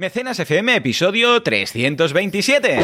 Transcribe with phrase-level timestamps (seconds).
[0.00, 2.80] Mecenas FM, episodio 327.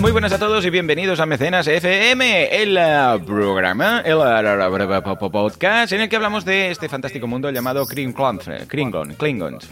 [0.00, 0.10] Tal?
[0.10, 5.92] Muy buenas a todos y bienvenidos a Mecenas FM, el eh, programa, el eh, podcast
[5.92, 9.68] en el que hablamos de este fantástico mundo llamado Klingon, Klingon, Klingons,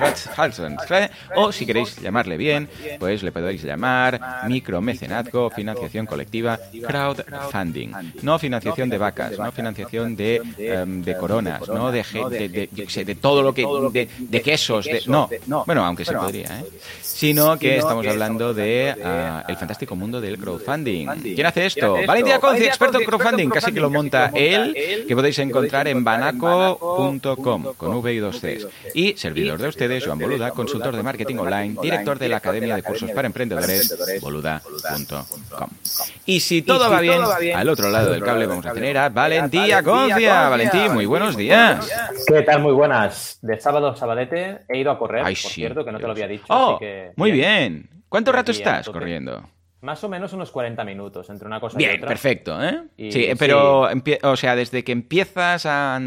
[1.34, 7.92] o si queréis llamarle bien, pues le podéis llamar micromecenazgo, financiación colectiva, crowdfunding,
[8.22, 13.14] no financiación de vacas, no financiación de, em, de coronas, no de, de, de, de,
[13.14, 13.66] todo lo que,
[14.18, 15.28] de, quesos, de, no,
[15.66, 16.64] bueno, aunque se podría, ¿eh?
[17.00, 21.06] sino que estamos hablando de uh, el fantástico mundo del crowdfunding.
[21.22, 21.96] ¿Quién hace esto?
[22.06, 27.74] Valentina Conci, experto en crowdfunding, casi que lo monta él, que podéis encontrar en banaco.com,
[27.76, 28.66] con V y dos Cs.
[28.94, 32.82] Y servidor de ustedes, Joan Boluda, consultor de marketing online, director de la Academia de
[32.82, 35.68] Cursos para Emprendedores, boluda.com.
[36.26, 37.22] Y si todo va bien,
[37.54, 40.48] al otro lado del cable vamos a tener a Valentía Concia.
[40.48, 41.90] Valentín, muy buenos días.
[42.26, 42.62] ¿Qué tal?
[42.62, 43.38] Muy buenas.
[43.42, 46.26] De sábado a sabadete he ido a correr, por cierto, que no te lo había
[46.26, 46.44] dicho.
[46.48, 47.88] Oh, así que muy bien.
[48.08, 49.42] ¿Cuánto rato estás corriendo?
[49.80, 52.08] Más o menos unos 40 minutos entre una cosa y otra.
[52.08, 52.82] perfecto, ¿eh?
[53.10, 53.88] sí, pero,
[54.22, 56.00] o sea, desde que empiezas a...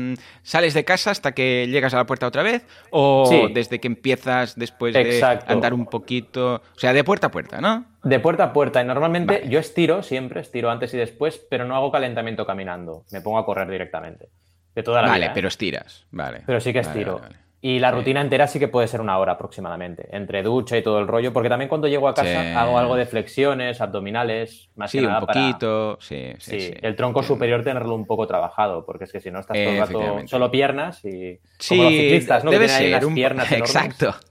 [0.44, 2.66] ¿Sales de casa hasta que llegas a la puerta otra vez?
[2.90, 6.56] ¿O desde que empiezas después de andar un poquito?
[6.56, 7.86] O sea, de puerta a puerta, ¿no?
[8.04, 8.82] De puerta a puerta.
[8.82, 13.06] Y normalmente yo estiro siempre, estiro antes y después, pero no hago calentamiento caminando.
[13.12, 14.28] Me pongo a correr directamente.
[14.76, 15.34] De toda la vale, vida.
[15.34, 16.44] pero estiras, vale.
[16.46, 17.22] Pero sí que estiro.
[17.64, 20.98] Y la rutina entera sí que puede ser una hora aproximadamente, entre ducha y todo
[20.98, 24.98] el rollo, porque también cuando llego a casa hago algo de flexiones, abdominales, más sí,
[24.98, 29.04] que nada un poquito, sí, sí, sí, El tronco superior tenerlo un poco trabajado, porque
[29.04, 32.44] es que si no estás todo el rato solo piernas y sí, como los ciclistas,
[32.44, 32.50] ¿no?
[32.50, 33.14] Debe que ser un...
[33.14, 34.16] piernas Exacto.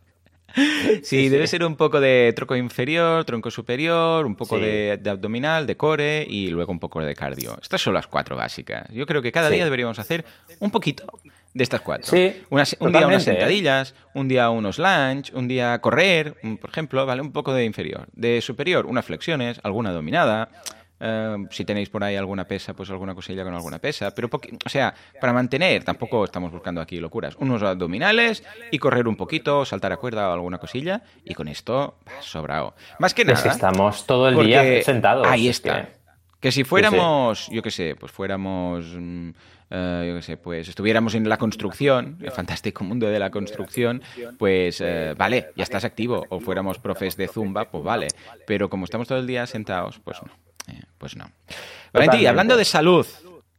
[0.53, 5.11] Sí, sí, debe ser un poco de tronco inferior, tronco superior, un poco de, de,
[5.11, 7.57] abdominal, de core y luego un poco de cardio.
[7.63, 8.89] Estas son las cuatro básicas.
[8.93, 10.25] Yo creo que cada día deberíamos hacer
[10.59, 11.07] un poquito
[11.53, 12.07] de estas cuatro.
[12.07, 17.05] Sí, Unas, un día unas sentadillas, un día unos lunge, un día correr, por ejemplo,
[17.07, 17.23] ¿vale?
[17.23, 18.07] Un poco de inferior.
[18.13, 20.49] De superior, unas flexiones, alguna dominada.
[21.03, 24.15] Uh, si tenéis por ahí alguna pesa, pues alguna cosilla con alguna pesa.
[24.15, 27.37] Pero, o sea, para mantener, tampoco estamos buscando aquí locuras.
[27.37, 31.03] Unos abdominales y correr un poquito, saltar a cuerda o alguna cosilla.
[31.25, 32.75] Y con esto, sobrado.
[32.99, 33.51] Más que nada.
[33.51, 35.27] Estamos todo el día sentados.
[35.27, 35.87] Ahí está.
[35.87, 35.89] Que...
[36.39, 38.85] que si fuéramos, yo qué sé, pues fuéramos.
[39.71, 44.03] Uh, yo qué sé, pues estuviéramos en la construcción, el fantástico mundo de la construcción,
[44.37, 46.27] pues uh, vale, ya estás activo.
[46.29, 48.09] O fuéramos profes de zumba, pues vale.
[48.47, 50.33] Pero como estamos todo el día sentados, pues no.
[50.73, 51.31] Eh, pues no.
[51.93, 53.07] Valentí, hablando de salud,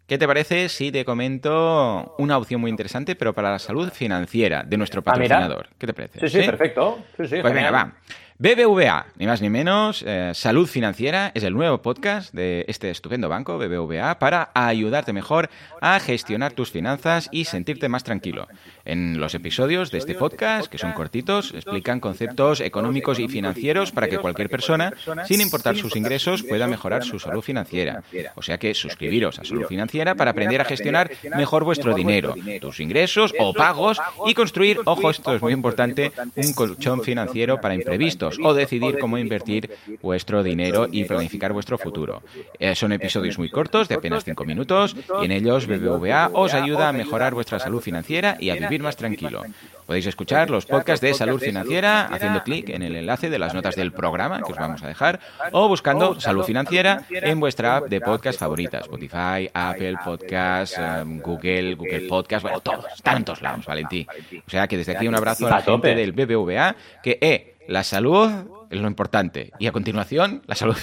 [0.06, 4.64] ¿qué te parece si te comento una opción muy interesante, pero para la salud financiera
[4.64, 5.70] de nuestro patrocinador?
[5.72, 6.20] Ah, ¿Qué te parece?
[6.28, 7.04] Sí, sí, perfecto.
[7.18, 7.94] Sí, sí, pues venga, va.
[8.42, 13.30] BBVA, ni más ni menos, eh, Salud Financiera es el nuevo podcast de este estupendo
[13.30, 18.48] banco, BBVA, para ayudarte mejor a gestionar tus finanzas y sentirte más tranquilo.
[18.86, 24.08] En los episodios de este podcast, que son cortitos, explican conceptos económicos y financieros para
[24.08, 24.94] que cualquier persona,
[25.26, 28.04] sin importar sus ingresos, pueda mejorar su salud financiera.
[28.36, 32.80] O sea que suscribiros a Salud Financiera para aprender a gestionar mejor vuestro dinero, tus
[32.80, 38.38] ingresos o pagos y construir, ojo, esto es muy importante, un colchón financiero para imprevistos
[38.44, 39.72] o decidir cómo invertir
[40.02, 42.24] vuestro dinero y planificar vuestro futuro.
[42.60, 46.90] Eh, son episodios muy cortos, de apenas 5 minutos, y en ellos BBVA os ayuda
[46.90, 49.44] a mejorar vuestra salud financiera y a vivir más tranquilo.
[49.86, 53.76] Podéis escuchar los podcasts de salud financiera haciendo clic en el enlace de las notas
[53.76, 55.20] del programa que os vamos a dejar
[55.52, 61.76] o buscando salud financiera en vuestra app de podcast favorita, Spotify, Apple Podcast, um, Google,
[61.76, 64.08] Google Podcast, bueno, todos, todos lados, Valentí.
[64.46, 67.84] O sea que desde aquí un abrazo a la gente del BBVA que, eh, la
[67.84, 68.30] salud
[68.70, 69.52] es lo importante.
[69.60, 70.76] Y a continuación, la salud,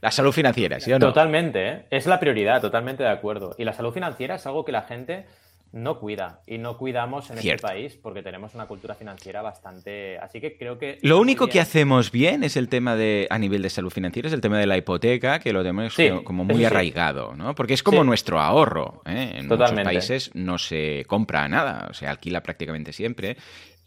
[0.00, 1.06] la salud financiera, ¿sí o no?
[1.06, 1.86] Totalmente, ¿eh?
[1.90, 3.54] es la prioridad, totalmente de acuerdo.
[3.58, 5.26] Y la salud financiera es algo que la gente
[5.72, 7.66] no cuida y no cuidamos en Cierto.
[7.66, 11.60] este país porque tenemos una cultura financiera bastante así que creo que lo único que
[11.60, 14.66] hacemos bien es el tema de a nivel de salud financiera es el tema de
[14.66, 18.06] la hipoteca que lo tenemos sí, como muy arraigado no porque es como sí.
[18.06, 19.32] nuestro ahorro ¿eh?
[19.36, 19.90] en Totalmente.
[19.90, 23.36] muchos países no se compra nada se alquila prácticamente siempre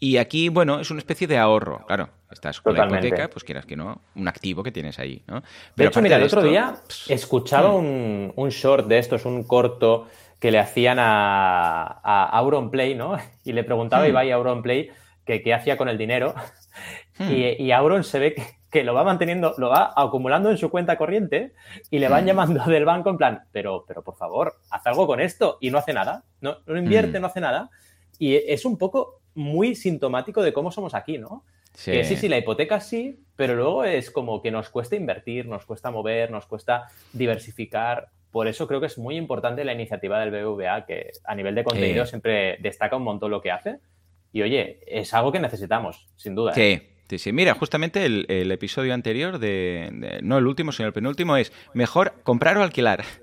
[0.02, 1.86] y aquí, bueno, es una especie de ahorro.
[1.86, 3.02] Claro, estás con Totalmente.
[3.02, 5.44] la hipoteca, pues quieras que no, un activo que tienes ahí, ¿no?
[5.76, 6.74] Pero de hecho, mira, el otro esto, día
[7.08, 7.76] escuchaba mm.
[7.76, 10.08] un, un, short de estos, un corto
[10.42, 13.16] que le hacían a, a Auronplay, ¿no?
[13.44, 14.08] Y le preguntaba Hmm.
[14.08, 14.90] Ibai a Auronplay
[15.24, 16.34] que qué hacía con el dinero.
[17.20, 20.68] Y, y Auron se ve que, que lo va manteniendo, lo va acumulando en su
[20.68, 21.52] cuenta corriente
[21.90, 22.26] y le van mm.
[22.26, 25.78] llamando del banco en plan, pero, pero por favor, haz algo con esto y no
[25.78, 27.70] hace nada, no, no invierte, no hace nada.
[28.18, 31.44] Y es un poco muy sintomático de cómo somos aquí, ¿no?
[31.74, 31.92] Sí.
[31.92, 35.66] Que sí, sí, la hipoteca sí, pero luego es como que nos cuesta invertir, nos
[35.66, 38.08] cuesta mover, nos cuesta diversificar.
[38.32, 41.62] Por eso creo que es muy importante la iniciativa del BBVA, que a nivel de
[41.62, 43.78] contenido siempre destaca un montón lo que hace.
[44.32, 46.52] Y oye, es algo que necesitamos, sin duda.
[46.56, 46.80] ¿eh?
[46.80, 46.88] Sí.
[47.10, 51.52] Sí, sí, mira, justamente el, episodio anterior, de, no el último, sino el penúltimo, es
[51.74, 53.04] mejor comprar o alquilar.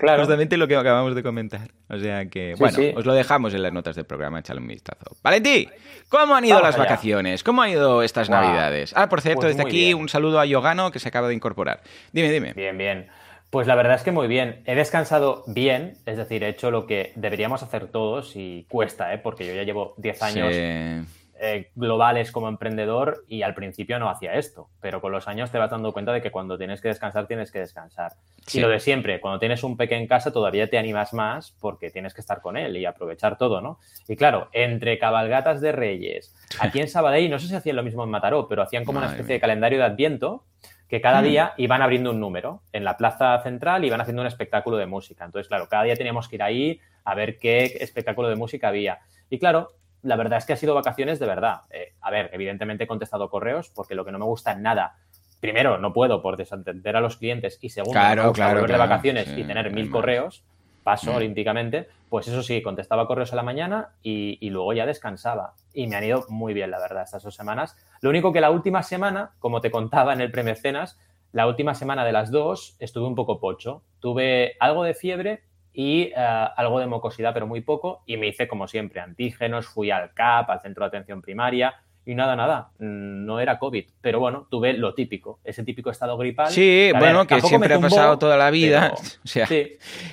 [0.00, 0.22] Claro.
[0.22, 1.70] Justamente lo que acabamos de comentar.
[1.88, 5.16] O sea que, bueno, os lo dejamos en las notas del programa, échale un vistazo.
[5.22, 5.68] Valentí,
[6.08, 7.44] ¿cómo han ido las vacaciones?
[7.44, 8.92] ¿Cómo han ido estas navidades?
[8.96, 11.80] Ah, por cierto, pues desde aquí un saludo a Yogano que se acaba de incorporar.
[12.10, 12.54] Dime, dime.
[12.54, 13.06] Bien, bien.
[13.52, 14.62] Pues la verdad es que muy bien.
[14.64, 19.18] He descansado bien, es decir, he hecho lo que deberíamos hacer todos y cuesta, ¿eh?
[19.18, 24.36] porque yo ya llevo 10 años eh, globales como emprendedor y al principio no hacía
[24.36, 27.26] esto, pero con los años te vas dando cuenta de que cuando tienes que descansar,
[27.26, 28.12] tienes que descansar.
[28.54, 31.90] Y lo de siempre, cuando tienes un pequeño en casa todavía te animas más porque
[31.90, 33.78] tienes que estar con él y aprovechar todo, ¿no?
[34.08, 38.02] Y claro, entre cabalgatas de reyes, aquí en Sabadell, no sé si hacían lo mismo
[38.02, 40.46] en Mataró, pero hacían como una especie de calendario de Adviento
[40.92, 41.24] que cada mm.
[41.24, 44.84] día iban abriendo un número en la plaza central y iban haciendo un espectáculo de
[44.84, 45.24] música.
[45.24, 48.98] Entonces, claro, cada día teníamos que ir ahí a ver qué espectáculo de música había.
[49.30, 49.70] Y claro,
[50.02, 51.62] la verdad es que ha sido vacaciones de verdad.
[51.70, 54.96] Eh, a ver, evidentemente he contestado correos porque lo que no me gusta en nada,
[55.40, 59.28] primero, no puedo por desatender a los clientes y segundo, claro, claro, volver de vacaciones
[59.34, 60.44] y tener mil correos,
[60.82, 61.16] paso mm.
[61.16, 65.54] olímpicamente, pues eso sí, contestaba correos a la mañana y, luego ya descansaba.
[65.72, 67.76] Y me han ido muy bien, la verdad, estas dos semanas.
[68.00, 70.98] Lo único que la última semana, como te contaba en el premecenas,
[71.32, 73.82] la última semana de las dos estuve un poco pocho.
[74.00, 75.42] Tuve algo de fiebre
[75.72, 79.90] y eh, algo de mucosidad, pero muy poco, y me hice como siempre antígenos, fui
[79.90, 84.18] al CAP, al centro de atención primaria, y nada, nada, mm, no era COVID, pero
[84.18, 86.48] bueno, tuve lo típico, ese típico estado gripal.
[86.48, 88.92] Sí, bueno, que siempre ha pasado toda la vida,
[89.24, 89.46] o sea,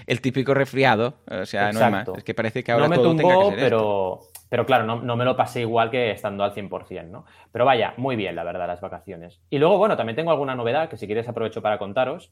[0.06, 2.96] el típico resfriado, o sea, no hay más, es que parece que ahora no me
[2.98, 4.20] todo tumbó, pero,
[4.50, 7.26] pero claro, no, no, me lo pasé igual que estando al 100%, ¿no?
[7.52, 9.40] Pero vaya, muy bien, la verdad, las vacaciones.
[9.50, 12.32] Y luego, bueno, también tengo alguna novedad que si quieres aprovecho para contaros.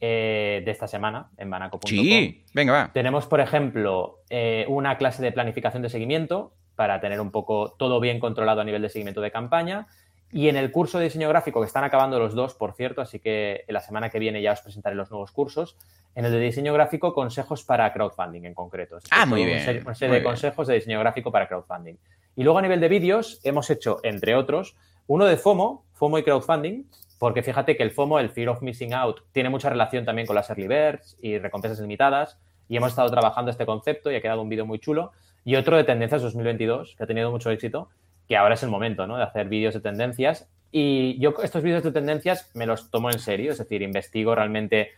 [0.00, 1.90] Eh, de esta semana en banaco.com.
[1.90, 2.90] Sí, venga, va.
[2.92, 7.98] Tenemos, por ejemplo, eh, una clase de planificación de seguimiento para tener un poco todo
[7.98, 9.88] bien controlado a nivel de seguimiento de campaña.
[10.30, 13.18] Y en el curso de diseño gráfico, que están acabando los dos, por cierto, así
[13.18, 15.76] que la semana que viene ya os presentaré los nuevos cursos.
[16.14, 18.98] En el de diseño gráfico, consejos para crowdfunding en concreto.
[19.10, 19.82] ah, muy bien.
[19.84, 21.96] Una serie, de consejos de diseño gráfico para crowdfunding.
[22.36, 24.76] Y luego a nivel de vídeos, hemos hecho, entre otros,
[25.08, 26.84] uno de FOMO, FOMO y crowdfunding,
[27.18, 30.36] porque fíjate que el FOMO, el Fear of Missing Out, tiene mucha relación también con
[30.36, 32.38] las Early Birds y recompensas limitadas.
[32.68, 35.10] Y hemos estado trabajando este concepto y ha quedado un vídeo muy chulo.
[35.44, 37.88] Y otro de Tendencias 2022, que ha tenido mucho éxito,
[38.26, 39.16] que ahora es el momento ¿no?
[39.16, 40.48] de hacer vídeos de tendencias.
[40.70, 44.90] Y yo estos vídeos de tendencias me los tomo en serio, es decir, investigo realmente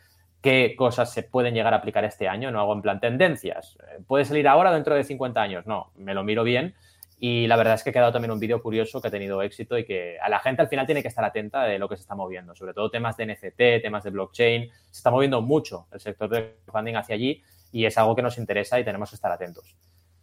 [0.42, 2.50] qué cosas se pueden llegar a aplicar este año.
[2.50, 3.78] No hago en plan tendencias.
[4.06, 5.66] ¿Puede salir ahora dentro de 50 años?
[5.66, 6.74] No, me lo miro bien
[7.22, 9.76] y la verdad es que ha quedado también un vídeo curioso que ha tenido éxito
[9.76, 12.00] y que a la gente al final tiene que estar atenta de lo que se
[12.00, 14.70] está moviendo, sobre todo temas de NFT, temas de blockchain.
[14.90, 17.42] Se está moviendo mucho el sector de funding hacia allí
[17.72, 19.76] y es algo que nos interesa y tenemos que estar atentos.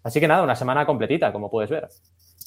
[0.08, 1.90] Así que nada, una semana completita, como puedes ver.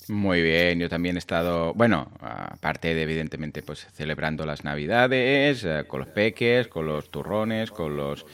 [0.09, 5.85] Muy bien, yo también he estado, bueno, aparte de evidentemente pues celebrando las navidades, eh,
[5.87, 8.25] con los peques, con los turrones, con los...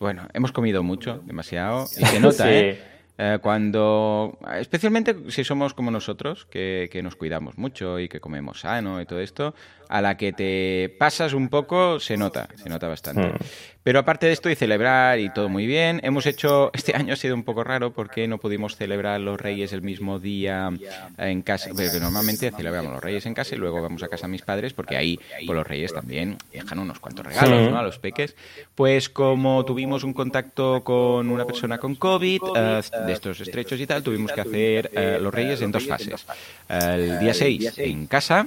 [0.00, 2.80] Bueno, hemos comido mucho, demasiado, y se nota, ¿eh?
[3.18, 8.60] Eh, cuando, especialmente si somos como nosotros, que, que, nos cuidamos mucho y que comemos
[8.60, 9.54] sano y todo esto,
[9.88, 13.28] a la que te pasas un poco se nota, se nota bastante.
[13.28, 13.36] Hmm.
[13.82, 17.16] Pero aparte de esto y celebrar y todo muy bien, hemos hecho, este año ha
[17.16, 20.70] sido un poco raro porque no pudimos celebrar los Reyes el mismo día
[21.18, 24.28] en casa, porque normalmente celebramos los Reyes en casa y luego vamos a casa a
[24.28, 27.78] mis padres porque ahí por los Reyes también dejan unos cuantos regalos ¿no?
[27.78, 28.36] a los peques.
[28.74, 33.86] Pues como tuvimos un contacto con una persona con COVID, eh, de estos estrechos y
[33.86, 36.24] tal, tuvimos que hacer eh, los Reyes en dos fases.
[36.68, 38.46] el día 6 en casa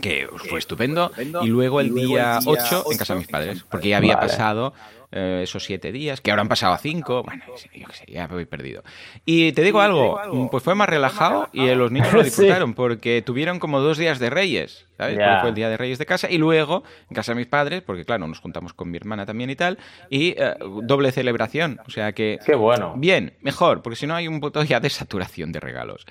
[0.00, 3.98] que fue estupendo, y luego el día 8 en casa de mis padres, porque ya
[3.98, 4.72] había pasado
[5.12, 8.26] eh, esos siete días, que ahora han pasado a cinco, bueno, yo qué sé, ya
[8.28, 8.82] me voy perdido.
[9.26, 13.58] Y te digo algo, pues fue más relajado y los niños lo disfrutaron, porque tuvieron
[13.58, 15.18] como dos días de reyes, ¿sabes?
[15.40, 18.04] fue el día de reyes de casa, y luego en casa de mis padres, porque
[18.04, 19.78] claro, nos juntamos con mi hermana también y tal,
[20.08, 22.38] y eh, doble celebración, o sea que...
[22.44, 22.94] Qué bueno.
[22.96, 26.06] Bien, mejor, porque si no hay un botón ya de saturación de regalos.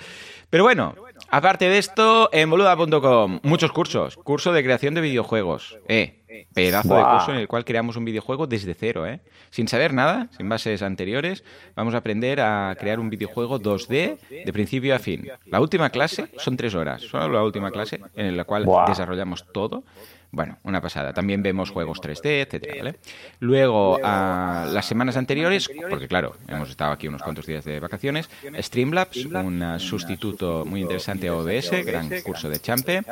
[0.51, 0.95] Pero bueno,
[1.29, 4.17] aparte de esto, en boluda.com, muchos cursos.
[4.17, 5.79] Curso de creación de videojuegos.
[5.87, 6.20] Eh,
[6.53, 9.19] pedazo de curso en el cual creamos un videojuego desde cero, ¿eh?
[9.49, 11.43] Sin saber nada, sin bases anteriores,
[11.75, 15.27] vamos a aprender a crear un videojuego 2D de principio a fin.
[15.45, 19.83] La última clase son tres horas, solo la última clase en la cual desarrollamos todo
[20.31, 21.13] bueno, una pasada.
[21.13, 22.99] También vemos juegos 3D, etcétera, ¿vale?
[23.39, 28.29] Luego, a las semanas anteriores, porque claro, hemos estado aquí unos cuantos días de vacaciones,
[28.57, 33.03] Streamlabs, un sustituto muy interesante a OBS, gran curso de Champe.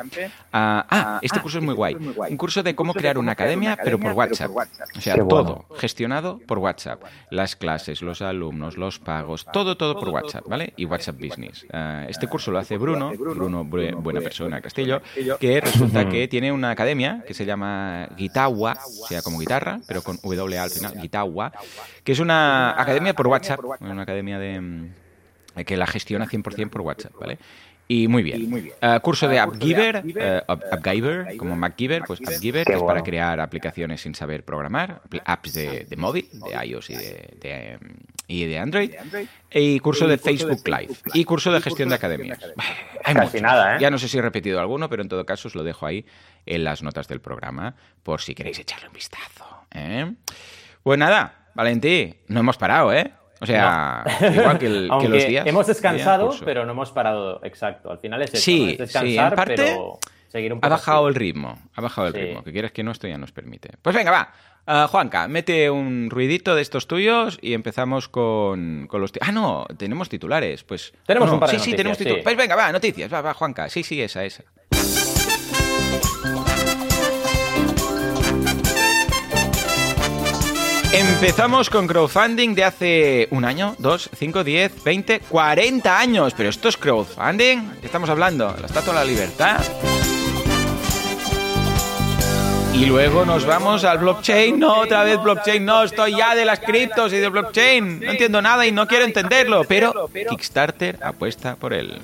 [0.52, 1.94] Ah, ah, este curso es muy guay.
[1.94, 4.50] Un curso de cómo crear una academia, pero por WhatsApp.
[4.96, 7.02] O sea, todo gestionado por WhatsApp.
[7.30, 10.72] Las clases, los alumnos, los pagos, todo, todo por WhatsApp, ¿vale?
[10.76, 11.66] Y WhatsApp Business.
[11.72, 15.02] Ah, este curso lo hace Bruno, Bruno, buena persona, Castillo,
[15.38, 20.02] que resulta que tiene una academia que se llama Guitawa, o sea, como guitarra, pero
[20.02, 21.52] con W al final, Guitawa,
[22.04, 24.90] que es una academia por WhatsApp, una academia de mm,
[25.66, 27.38] que la gestiona 100% por WhatsApp, ¿vale?
[27.92, 28.70] Y muy bien.
[28.80, 30.04] Uh, curso de AppGiver,
[30.46, 35.54] uh, AppGiver, como MacGiver, pues AppGiver, que es para crear aplicaciones sin saber programar, apps
[35.54, 37.78] de, de móvil, de iOS y de, de,
[38.28, 38.92] y de Android.
[39.50, 40.94] Y curso de Facebook Live.
[41.14, 42.38] Y curso de gestión de academias.
[43.04, 43.78] Hay Casi nada, ¿eh?
[43.80, 46.06] Ya no sé si he repetido alguno, pero en todo caso os lo dejo ahí
[46.46, 49.64] en las notas del programa por si queréis echarle un vistazo.
[49.72, 50.14] ¿eh?
[50.84, 53.14] Pues nada, Valentí, no hemos parado, ¿eh?
[53.40, 54.04] O sea,
[54.34, 55.46] igual que, los días.
[55.46, 57.40] Hemos descansado, pero no hemos parado.
[57.42, 57.90] Exacto.
[57.90, 58.42] Al final es eso.
[58.42, 61.58] Sí, descansar, en parte, pero seguir un poco Ha bajado el ritmo.
[61.74, 62.44] Ha bajado el ritmo.
[62.44, 63.70] Que quieres que no, esto ya nos permite.
[63.80, 64.32] Pues venga, va.
[64.66, 69.10] Uh, Juanca, mete un ruidito de estos tuyos y empezamos con, con los...
[69.20, 70.62] Ah, no, tenemos titulares.
[70.62, 72.22] Pues tenemos un par de Sí, sí, tenemos titulares.
[72.22, 73.12] Pues venga, va, noticias.
[73.12, 73.68] Va, va, Juanca.
[73.70, 74.44] Sí, sí, esa, esa.
[80.92, 86.34] Empezamos con crowdfunding de hace un año, dos, cinco, diez, veinte, cuarenta años.
[86.36, 87.78] Pero esto es crowdfunding.
[87.80, 88.52] ¿Qué estamos hablando?
[88.58, 89.60] La Estatua de la Libertad.
[92.74, 94.58] Y luego nos vamos al blockchain.
[94.58, 95.64] No, otra vez blockchain.
[95.64, 98.00] No, estoy ya de las criptos y de blockchain.
[98.00, 99.62] No entiendo nada y no quiero entenderlo.
[99.64, 102.00] Pero Kickstarter apuesta por él.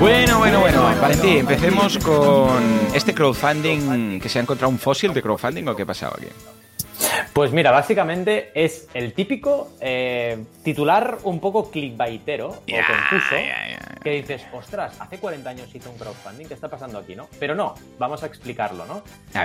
[0.00, 0.82] Bueno, bueno, bueno.
[0.98, 2.62] Valentín, empecemos con
[2.94, 6.28] este crowdfunding que se ha encontrado un fósil de crowdfunding o qué ha pasado aquí.
[7.34, 13.36] Pues mira, básicamente es el típico eh, titular un poco clickbaitero o confuso
[14.02, 17.28] que dices, ostras, hace 40 años hizo un crowdfunding, ¿qué está pasando aquí, no?
[17.38, 19.02] Pero no, vamos a explicarlo, ¿no?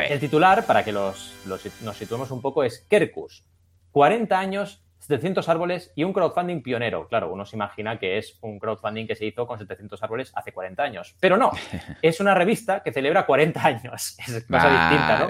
[0.07, 1.33] El titular, para que los,
[1.81, 3.43] nos situemos un poco, es Kerkus.
[3.91, 7.07] 40 años 700 árboles y un crowdfunding pionero.
[7.07, 10.51] Claro, uno se imagina que es un crowdfunding que se hizo con 700 árboles hace
[10.51, 11.15] 40 años.
[11.19, 11.51] Pero no,
[12.01, 14.17] es una revista que celebra 40 años.
[14.25, 15.29] Es cosa distinta, ¿no?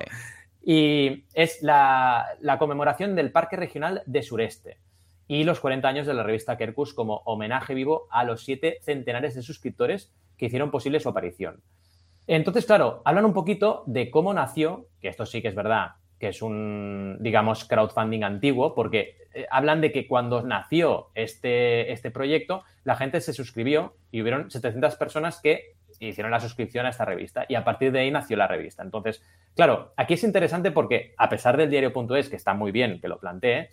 [0.67, 4.79] Y es la, conmemoración del Parque Regional de Sureste
[5.27, 9.35] y los 40 años de la revista Kerkus como homenaje vivo a los siete centenares
[9.35, 11.61] de suscriptores que hicieron posible su aparición.
[12.25, 16.29] Entonces, claro, hablan un poquito de cómo nació, que esto sí que es verdad, que
[16.29, 22.63] es un, digamos, crowdfunding antiguo, porque eh, hablan de que cuando nació este, este proyecto,
[22.83, 27.45] la gente se suscribió y hubieron 700 personas que hicieron la suscripción a esta revista
[27.47, 28.83] y a partir de ahí nació la revista.
[28.83, 29.23] Entonces,
[29.55, 33.19] claro, aquí es interesante porque a pesar del diario.es, que está muy bien que lo
[33.19, 33.69] plantee,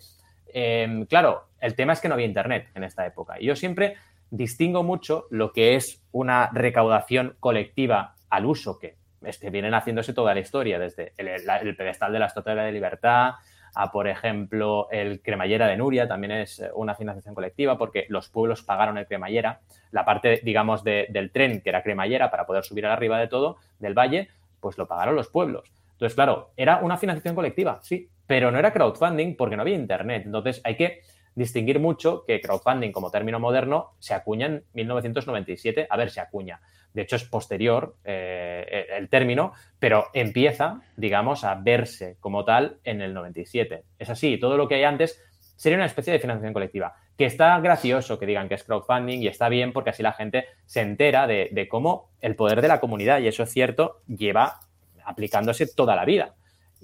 [0.47, 3.39] em, claro, el tema es que no había internet en esta época.
[3.39, 3.95] Y yo siempre
[4.29, 10.33] distingo mucho lo que es una recaudación colectiva al uso que este, vienen haciéndose toda
[10.33, 13.33] la historia, desde el, pedestal de la Estatua de Libertad
[13.75, 18.29] a, por ejemplo, el cremallera de Nuria, también es eh, una financiación colectiva porque los
[18.29, 19.61] pueblos pagaron el cremallera,
[19.91, 23.97] la parte, digamos, del tren que era cremallera para poder subir arriba de todo, del
[23.97, 25.71] valle, pues lo pagaron los pueblos.
[25.93, 30.23] Entonces, claro, era una financiación colectiva, sí, pero no era crowdfunding porque no había internet.
[30.25, 31.01] Entonces, hay que
[31.35, 36.61] distinguir mucho que crowdfunding como término moderno se acuña en 1997, a ver, se acuña
[36.93, 43.01] de hecho es posterior eh, el término, pero empieza, digamos, a verse como tal en
[43.01, 43.83] el 97.
[43.97, 45.21] Es así, todo lo que hay antes
[45.55, 49.27] sería una especie de financiación colectiva, que está gracioso que digan que es crowdfunding y
[49.27, 53.19] está bien porque así la gente se entera de cómo el poder de la comunidad,
[53.19, 54.59] y eso es cierto, lleva
[55.05, 56.35] aplicándose toda la vida.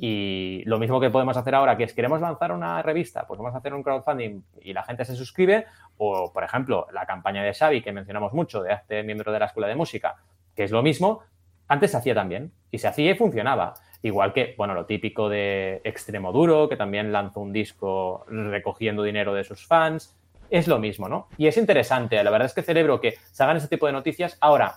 [0.02, 3.54] Y lo mismo que podemos hacer ahora, que es queremos lanzar una revista, pues vamos
[3.54, 5.66] a hacer un crowdfunding y la gente se suscribe,
[5.98, 9.48] o por ejemplo la campaña de Xavi que mencionamos mucho, de este miembro de la
[9.48, 10.16] Escuela de Música,
[10.56, 11.22] que es lo mismo,
[11.68, 13.74] antes se hacía también, y se hacía y funcionaba.
[14.02, 19.34] Igual que, bueno, lo típico de Extremo Duro, que también lanzó un disco recogiendo dinero
[19.34, 20.18] de sus fans,
[20.50, 21.28] es lo mismo, ¿no?
[21.38, 24.38] Y es interesante, la verdad es que celebro que se hagan ese tipo de noticias.
[24.40, 24.76] Ahora,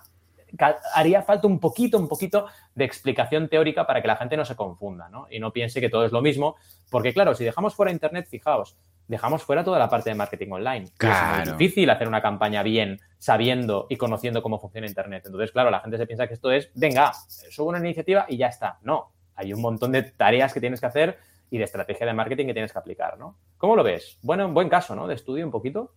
[0.95, 4.57] haría falta un poquito, un poquito de explicación teórica para que la gente no se
[4.57, 5.27] confunda, ¿no?
[5.31, 6.57] Y no piense que todo es lo mismo,
[6.91, 8.77] porque claro, si dejamos fuera Internet, fijaos,
[9.09, 10.89] dejamos fuera toda la parte de marketing online.
[10.97, 11.43] Claro.
[11.43, 15.25] Es muy difícil hacer una campaña bien sabiendo y conociendo cómo funciona Internet.
[15.27, 17.13] Entonces, claro, la gente se piensa que esto es, venga,
[17.51, 18.79] subo una iniciativa y ya está.
[18.83, 21.19] No, hay un montón de tareas que tienes que hacer
[21.51, 23.37] y de estrategia de marketing que tienes que aplicar, ¿no?
[23.59, 24.19] ¿Cómo lo ves?
[24.23, 25.07] Bueno, un buen caso, ¿no?
[25.07, 25.93] De estudio un poquito.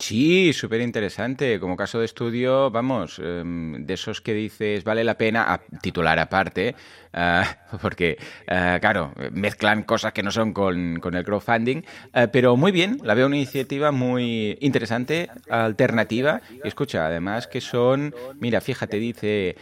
[0.00, 1.60] Sí, súper interesante.
[1.60, 6.18] Como caso de estudio, vamos, em, de esos que dices vale la pena a titular
[6.18, 6.74] aparte,
[7.12, 7.44] ah,
[7.82, 8.16] porque,
[8.48, 11.82] ah, claro, mezclan cosas que no son con, con el crowdfunding,
[12.14, 17.60] ah, pero muy bien, la veo una iniciativa muy interesante, alternativa, y escucha, además que
[17.60, 19.54] son, mira, fíjate, dice,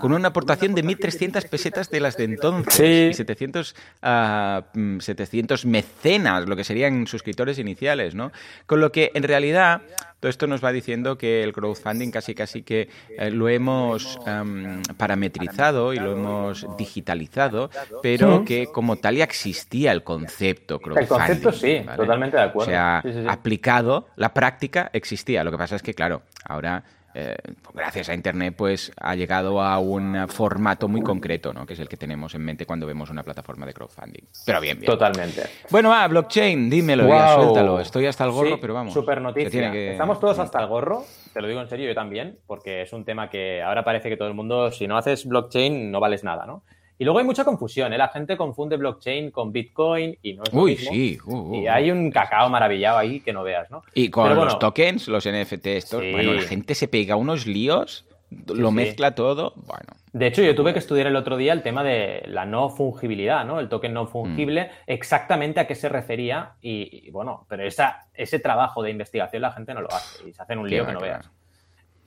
[0.00, 3.08] con una aportación de 1.300 pesetas de las de entonces, Sí.
[3.10, 8.32] y 700, ah, mm, 700 mecenas, lo que serían suscriptores iniciales, ¿no?
[8.64, 9.82] Con lo que, en realidad,
[10.20, 14.82] todo esto nos va diciendo que el crowdfunding casi casi que eh, lo hemos am,
[14.96, 17.70] parametrizado y lo hemos digitalizado,
[18.02, 18.44] pero Sí.
[18.44, 21.06] que como tal ya existía el concepto El crowdfunding.
[21.08, 21.96] concepto sí, ¿vale?
[21.98, 22.70] totalmente de O acuerdo.
[22.72, 23.24] sea, sí, sí.
[23.28, 25.44] aplicado, la práctica existía.
[25.44, 26.82] Lo que pasa es que, claro, ahora,
[27.20, 27.36] eh,
[27.74, 31.66] gracias a Internet, pues ha llegado a un formato muy concreto, ¿no?
[31.66, 34.22] Que es el que tenemos en mente cuando vemos una plataforma de crowdfunding.
[34.46, 34.86] Pero bien, bien.
[34.90, 35.42] Totalmente.
[35.70, 37.42] Bueno, va, blockchain, dímelo, ya, Guau.
[37.42, 37.80] suéltalo.
[37.80, 38.94] Estoy hasta el gorro, Sí, pero vamos.
[38.94, 39.72] Super noticia.
[39.72, 42.92] que- Estamos todos hasta el gorro, te lo digo en serio, yo también, porque es
[42.92, 46.22] un tema que ahora parece que todo el mundo, si no haces blockchain, no vales
[46.22, 46.62] nada, ¿no?
[46.98, 47.98] Y luego hay mucha confusión, ¿eh?
[47.98, 50.90] La gente confunde blockchain con Bitcoin y no es lo Uy, mismo.
[50.92, 51.18] sí.
[51.24, 51.72] uh, uh, Y uh.
[51.72, 53.82] hay un cacao maravillado ahí que no veas, ¿no?
[53.94, 56.10] Y con los tokens, los NFT, estos, Sí.
[56.10, 58.04] bueno, la gente se pega unos líos,
[58.48, 58.74] lo sí.
[58.74, 59.92] mezcla todo, bueno.
[60.12, 63.44] De hecho, yo tuve que estudiar el otro día el tema de la no fungibilidad,
[63.44, 63.60] ¿no?
[63.60, 64.68] El token no fungible, Mm.
[64.90, 69.52] exactamente a qué se refería y, y, bueno, pero esa, ese trabajo de investigación la
[69.52, 71.30] gente no lo hace y se hacen un lío que no veas.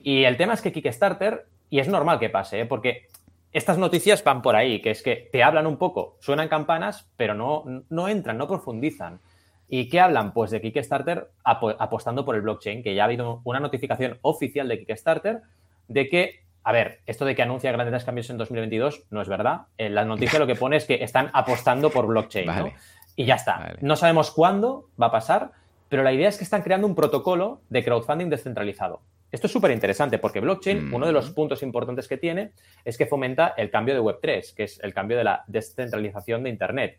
[0.00, 2.66] Y el tema es que Kickstarter, y es normal que pase, ¿eh?
[2.66, 3.06] porque
[3.52, 7.34] estas noticias van por ahí, que es que te hablan un poco, suenan campanas, pero
[7.34, 9.20] no, no entran, no profundizan.
[9.68, 10.32] ¿Y qué hablan?
[10.32, 14.68] Pues de Kickstarter apo- apostando por el blockchain, que ya ha habido una notificación oficial
[14.68, 15.40] de Kickstarter
[15.88, 19.62] de que, a ver, esto de que anuncia grandes cambios en 2022 no es verdad.
[19.78, 22.52] En la noticia lo que pone es que están apostando por blockchain, ¿no?
[23.16, 23.58] Y ya está.
[23.58, 23.78] Vale.
[23.80, 25.52] No sabemos cuándo va a pasar,
[25.88, 29.00] pero la idea es que están creando un protocolo de crowdfunding descentralizado.
[29.32, 30.94] Esto es súper interesante porque blockchain, Mm.
[30.94, 32.52] uno de los puntos importantes que tiene
[32.84, 36.50] es que fomenta el cambio de Web3, que es el cambio de la descentralización de
[36.50, 36.98] Internet.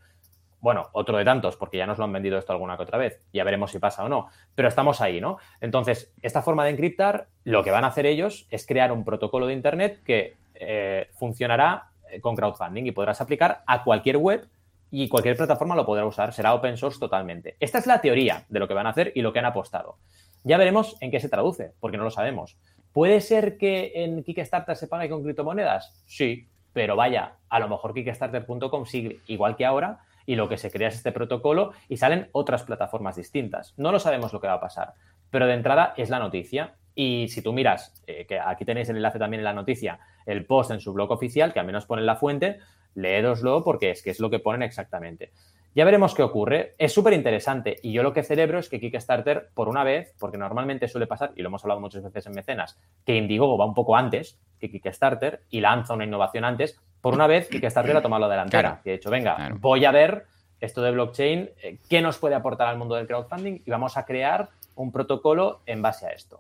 [0.60, 3.22] Bueno, otro de tantos, porque ya nos lo han vendido esto alguna que otra vez.
[3.34, 4.30] Ya veremos si pasa o no.
[4.56, 5.38] Pero estamos ahí, ¿no?
[5.62, 9.46] Entonces, esta forma de encriptar, lo que van a hacer ellos es crear un protocolo
[9.46, 14.48] de Internet que eh, funcionará eh, con crowdfunding y podrás aplicar a cualquier web
[14.90, 16.32] y cualquier plataforma lo podrá usar.
[16.34, 17.58] Será open source totalmente.
[17.60, 19.98] Esta es la teoría de lo que van a hacer y lo que han apostado.
[20.44, 22.58] Ya veremos en qué se traduce, porque no lo sabemos.
[22.92, 25.94] ¿Puede ser que en Kickstarter se pague con criptomonedas?
[26.06, 30.72] Sí, pero vaya, a lo mejor Kickstarter.com sigue igual que ahora y lo que se
[30.72, 33.74] crea es este protocolo y salen otras plataformas distintas.
[33.78, 34.94] No lo sabemos lo que va a pasar,
[35.30, 36.76] pero de entrada es la noticia.
[36.96, 40.46] Y si tú miras, eh, que aquí tenéis el enlace también en la noticia, el
[40.46, 42.60] post en su blog oficial, que al menos pone la fuente,
[42.94, 45.32] léedoslo porque es que es lo que ponen exactamente.
[45.76, 46.76] Ya veremos qué ocurre.
[46.78, 50.38] Es súper interesante y yo lo que celebro es que Kickstarter, por una vez, porque
[50.38, 53.74] normalmente suele pasar, y lo hemos hablado muchas veces en Mecenas, que Indiegogo va un
[53.74, 58.22] poco antes que Kickstarter y lanza una innovación antes, por una vez Kickstarter ha tomado
[58.22, 58.82] la delantera Claro.
[58.86, 59.58] y ha dicho, venga, Claro.
[59.60, 60.26] voy a ver
[60.62, 64.06] esto de blockchain, eh, qué nos puede aportar al mundo del crowdfunding y vamos a
[64.06, 66.40] crear un protocolo en base a esto.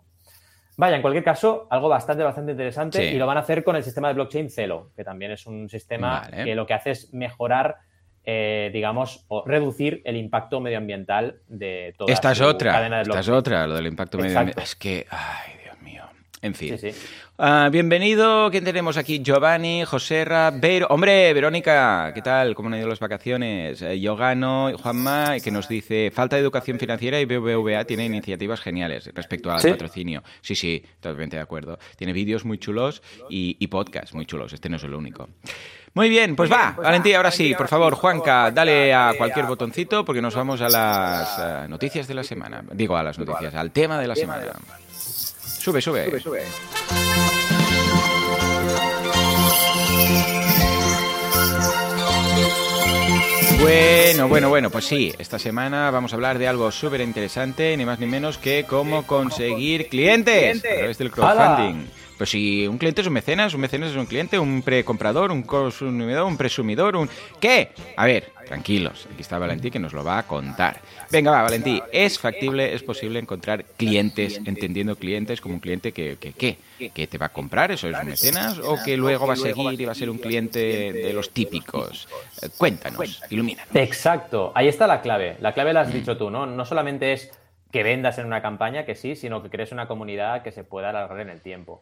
[0.77, 3.15] Vaya, en cualquier caso, algo bastante, bastante interesante Sí.
[3.15, 5.67] y lo van a hacer con el sistema de blockchain Celo, que también es un
[5.69, 6.45] sistema Vale.
[6.45, 7.77] que lo que hace es mejorar,
[8.25, 13.19] eh, digamos, o reducir el impacto medioambiental de toda Esta es otra, cadena de esta
[13.19, 14.63] es otra, lo del impacto medioambiental.
[14.63, 15.62] Es que, ay.
[16.43, 16.77] En fin.
[16.77, 16.99] Sí, sí.
[17.37, 19.21] Ah, bienvenido, ¿quién tenemos aquí?
[19.23, 20.87] Giovanni, Joserra, Vero.
[20.89, 22.53] Hombre, Verónica, ¿qué tal?
[22.53, 23.81] ¿Cómo han ido las vacaciones?
[23.81, 29.09] Eh, Yogano, Juanma, que nos dice, falta de educación financiera y BBVA tiene iniciativas geniales
[29.15, 29.69] respecto al ¿Sí?
[29.69, 30.21] patrocinio.
[30.41, 31.79] Sí, sí, totalmente de acuerdo.
[31.95, 34.51] Tiene vídeos muy chulos y, y podcasts muy chulos.
[34.51, 35.29] Este no es el único.
[35.93, 40.21] Muy bien, pues va, Valentía, ahora sí, por favor, Juanca, dale a cualquier botoncito porque
[40.21, 42.63] nos vamos a las eh, noticias de la semana.
[42.73, 44.51] Digo, a las noticias, al tema de la semana.
[45.63, 46.19] Sube, sube.
[53.61, 57.85] Bueno, bueno, bueno, pues sí, esta semana vamos a hablar de algo súper interesante, ni
[57.85, 61.85] más ni menos que cómo conseguir clientes a través del crowdfunding.
[62.17, 65.43] Pues si un cliente es un mecenas, un mecenas es un cliente, un precomprador, un
[65.43, 67.09] consumidor, un presumidor, un...
[67.39, 67.71] ¿Qué?
[67.95, 70.79] A ver, tranquilos, aquí está Valentí que nos lo va a contar.
[71.09, 76.17] Venga, va, Valentí, ¿es factible, es posible encontrar clientes, entendiendo clientes como un cliente que,
[76.17, 76.57] que, ¿qué?
[76.93, 79.85] ¿Que te va a comprar, eso es mecenas, o que luego va a seguir y
[79.85, 80.59] va a ser un cliente
[80.93, 82.07] de los típicos?
[82.43, 83.65] Eh, cuéntanos, ilumina.
[83.73, 85.37] Exacto, ahí está la clave.
[85.39, 86.45] La clave la has dicho tú, ¿no?
[86.45, 87.31] No solamente es
[87.71, 90.91] que vendas en una campaña, que sí, sino que crees una comunidad que se pueda
[90.91, 91.81] alargar en el tiempo.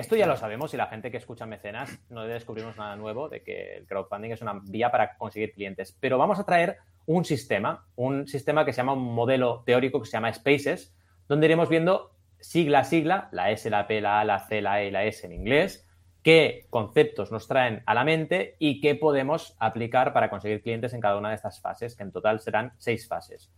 [0.00, 3.42] Esto ya lo sabemos y la gente que escucha mecenas no descubrimos nada nuevo de
[3.42, 5.96] que el crowdfunding es una vía para conseguir clientes.
[5.98, 10.04] Pero vamos a traer un sistema, un sistema que se llama un modelo teórico que
[10.04, 10.94] se llama Spaces,
[11.28, 14.82] donde iremos viendo sigla a sigla, la S, la P, la A, la C, la
[14.82, 15.88] E y la S en inglés,
[16.22, 21.00] qué conceptos nos traen a la mente y qué podemos aplicar para conseguir clientes en
[21.00, 23.50] cada una de estas fases, que en total serán seis fases.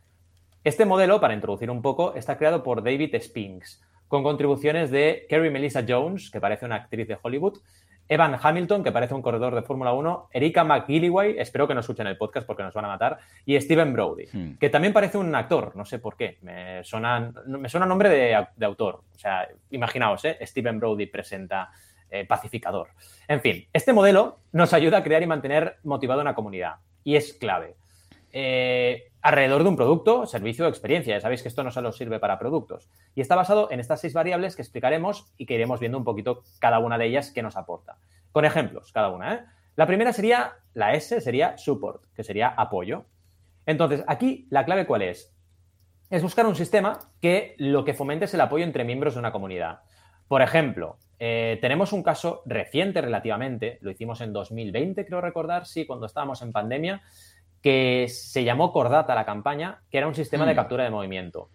[0.63, 5.51] Este modelo, para introducir un poco, está creado por David Spinks con contribuciones de Kerry
[5.51, 7.59] Melissa Jones, que parece una actriz de Hollywood,
[8.09, 12.07] Evan Hamilton, que parece un corredor de Fórmula 1, Erika McGilliway, espero que no escuchen
[12.07, 14.57] el podcast porque nos van a matar, y Steven Brody, hmm.
[14.59, 18.65] que también parece un actor, no sé por qué, me suena, me suena nombre de,
[18.65, 19.03] autor.
[19.15, 20.39] O sea, imaginaos, ¿eh?
[20.41, 21.71] Steven Brody presenta
[22.11, 22.89] eh, Pacificador.
[23.27, 27.35] En fin, este modelo nos ayuda a crear y mantener motivada una comunidad, y es
[27.35, 27.77] clave.
[28.33, 31.17] Eh, alrededor de un producto, servicio o experiencia.
[31.17, 32.89] Ya sabéis que esto no solo sirve para productos.
[33.15, 36.43] Y está basado en estas seis variables que explicaremos y que iremos viendo un poquito
[36.61, 37.99] cada una de ellas que nos aporta.
[38.33, 39.35] Con ejemplos, cada una.
[39.35, 39.41] ¿eh?
[39.77, 43.07] La primera sería, la S sería support, que sería apoyo.
[43.67, 45.35] Entonces, aquí la clave cuál es?
[46.11, 49.33] Es buscar un sistema que lo que fomente es el apoyo entre miembros de una
[49.33, 49.81] comunidad.
[50.27, 55.85] Por ejemplo, eh, tenemos un caso reciente relativamente, lo hicimos en 2020, creo recordar, sí,
[55.85, 57.03] cuando estábamos en pandemia,
[57.63, 60.57] que se llamó Cordata la campaña, que era un sistema de mm.
[60.57, 61.51] captura de movimiento.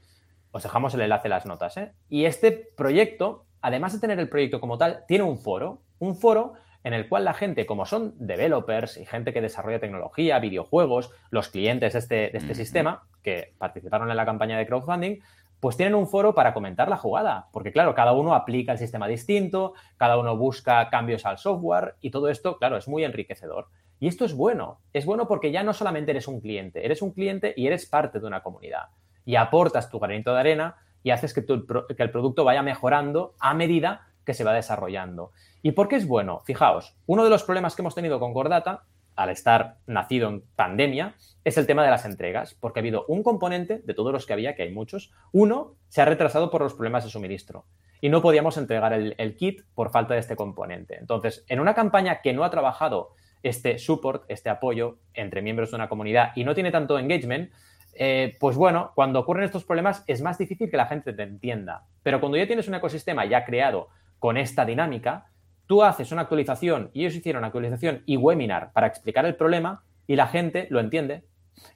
[0.52, 1.78] Os dejamos el enlace en las notas.
[1.78, 1.94] ¿eh?
[2.10, 5.82] Y este proyecto, además de tener el proyecto como tal, tiene un foro.
[6.00, 10.40] Un foro en el cual la gente, como son developers y gente que desarrolla tecnología,
[10.40, 15.22] videojuegos, los clientes de este, de este sistema, que participaron en la campaña de crowdfunding,
[15.62, 17.48] pues tienen un foro para comentar la jugada.
[17.54, 22.12] Porque, claro, cada uno aplica el sistema distinto, cada uno busca cambios al software y
[22.12, 23.70] todo esto, claro, es muy enriquecedor.
[24.00, 24.80] Y esto es bueno.
[24.94, 28.20] Es bueno porque ya no solamente eres un cliente, eres un cliente y eres parte
[28.20, 28.90] de una comunidad.
[29.26, 34.08] Y aportas tu granito de arena y haces que, el producto vaya mejorando a medida
[34.26, 35.32] que se va desarrollando.
[35.62, 36.42] ¿Y por qué es bueno?
[36.46, 38.84] Fijaos, uno de los problemas que hemos tenido con Cordata,
[39.16, 43.22] al estar nacido en pandemia, es el tema de las entregas, porque ha habido un
[43.22, 46.74] componente de todos los que había, que hay muchos, uno se ha retrasado por los
[46.74, 47.66] problemas de suministro
[48.02, 50.98] y no podíamos entregar el kit por falta de este componente.
[51.00, 55.76] Entonces, en una campaña que no ha trabajado este support, este apoyo entre miembros de
[55.76, 57.52] una comunidad y no tiene tanto engagement,
[57.96, 61.86] eh, pues bueno, cuando ocurren estos problemas es más difícil que la gente te entienda.
[62.02, 65.28] Pero cuando ya tienes un ecosistema ya creado con esta dinámica,
[65.68, 69.84] tú haces una actualización y ellos hicieron una actualización y webinar para explicar el problema
[70.08, 71.24] y la gente lo entiende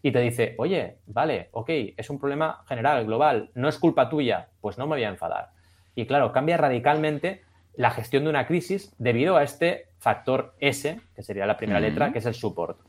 [0.01, 4.49] y te dice, oye, vale, ok, es un problema general, global, no es culpa tuya,
[4.59, 5.49] pues no me voy a enfadar.
[5.95, 7.43] Y claro, cambia radicalmente
[7.77, 12.11] la gestión de una crisis debido a este factor S, que sería la primera letra,
[12.11, 12.79] que es el support.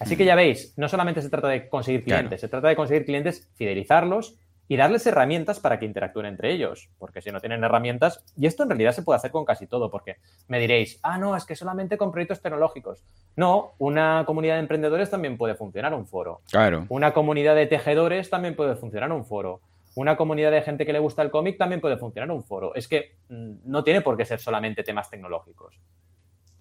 [0.00, 3.04] Así que ya veis, no solamente se trata de conseguir clientes, se trata de conseguir
[3.04, 8.24] clientes, fidelizarlos y darles herramientas para que interactúen entre ellos, porque si no tienen herramientas,
[8.36, 10.16] y esto en realidad se puede hacer con casi todo, porque
[10.48, 13.04] me diréis, ah, no, es que solamente con proyectos tecnológicos.
[13.36, 16.40] No, una comunidad de emprendedores también puede funcionar un foro.
[16.50, 16.86] Claro.
[16.88, 19.60] Una comunidad de tejedores también puede funcionar un foro
[19.94, 22.74] una comunidad de gente que le gusta el cómic también puede funcionar un foro.
[22.74, 25.78] Es que mm, no tiene por qué ser solamente temas tecnológicos.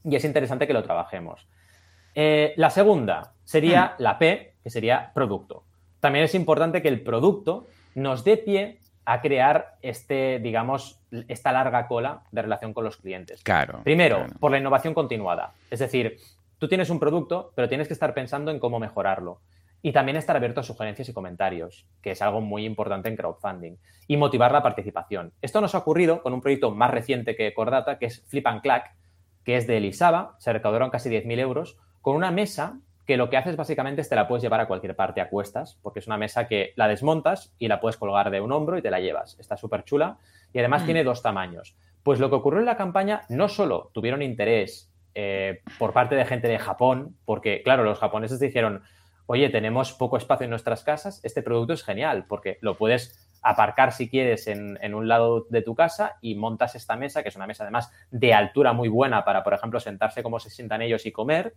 [0.04, 1.48] Y es interesante que lo trabajemos.
[2.16, 4.02] Eh, la segunda sería hmm.
[4.02, 5.64] la P, que sería producto.
[6.00, 11.88] También es importante que el producto nos dé pie a crear este, digamos, esta larga
[11.88, 13.44] cola de relación con los clientes.
[13.44, 13.82] Claro.
[13.84, 15.54] Primero, por la innovación continuada.
[15.70, 16.18] Es decir,
[16.58, 19.40] tú tienes un producto, pero tienes que estar pensando en cómo mejorarlo.
[19.84, 23.76] Y también estar abierto a sugerencias y comentarios, que es algo muy importante en crowdfunding.
[24.08, 25.34] Y motivar la participación.
[25.42, 28.62] Esto nos ha ocurrido con un proyecto más reciente que Cordata, que es Flip and
[28.62, 28.96] Clack,
[29.44, 33.38] que es de Elisaba, se recaudaron casi 10.000 euros, con una mesa que lo que
[33.38, 36.18] haces básicamente es te la puedes llevar a cualquier parte a cuestas, porque es una
[36.18, 39.38] mesa que la desmontas y la puedes colgar de un hombro y te la llevas.
[39.40, 40.18] Está súper chula
[40.54, 40.86] y además mm.
[40.86, 41.76] tiene dos tamaños.
[42.04, 46.26] Pues lo que ocurrió en la campaña, no solo tuvieron interés eh, por parte de
[46.26, 48.84] gente de Japón, porque claro, los japoneses dijeron,
[49.26, 53.92] oye, tenemos poco espacio en nuestras casas, este producto es genial porque lo puedes aparcar
[53.92, 57.46] si quieres en, un lado de tu casa y montas esta mesa, que es una
[57.46, 61.12] mesa además de altura muy buena para, por ejemplo, sentarse como se sientan ellos y
[61.12, 61.54] comer.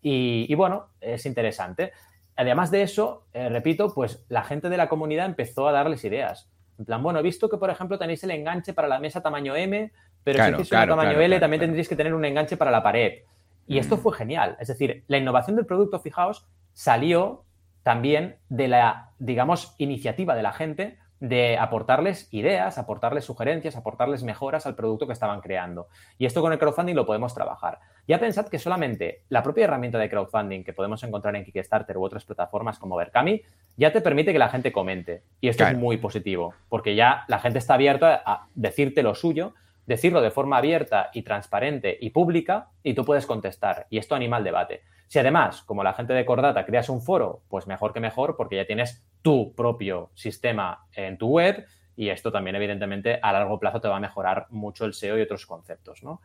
[0.00, 1.92] Y, bueno, es interesante.
[2.36, 6.48] Además de eso, eh, repito, pues la gente de la comunidad empezó a darles ideas.
[6.78, 9.56] En plan, bueno, he visto que, por ejemplo, tenéis el enganche para la mesa tamaño
[9.56, 9.90] M,
[10.22, 13.22] pero si hicierais un tamaño L, también tendréis que tener un enganche para la pared.
[13.66, 14.00] Y esto mm.
[14.00, 14.56] fue genial.
[14.60, 16.46] Es decir, la innovación del producto, fijaos,
[16.78, 17.42] salió
[17.82, 24.64] también de la, digamos, iniciativa de la gente de aportarles ideas, aportarles sugerencias, aportarles mejoras
[24.64, 25.88] al producto que estaban creando.
[26.18, 27.80] Y esto con el crowdfunding lo podemos trabajar.
[28.06, 32.04] Ya pensad que solamente la propia herramienta de crowdfunding que podemos encontrar en Kickstarter u
[32.04, 33.42] otras plataformas como Berkami
[33.76, 35.24] ya te permite que la gente comente.
[35.40, 39.52] Y esto es muy positivo, porque ya la gente está abierta a decirte lo suyo,
[39.84, 43.88] decirlo de forma abierta y transparente y pública, y tú puedes contestar.
[43.90, 44.82] Y esto anima el debate.
[45.08, 48.56] Si además, como la gente de Cordata, creas un foro, pues mejor que mejor, porque
[48.56, 51.66] ya tienes tu propio sistema en tu web
[51.96, 55.22] y esto también, evidentemente, a largo plazo te va a mejorar mucho el SEO y
[55.22, 56.04] otros conceptos.
[56.04, 56.20] ¿no?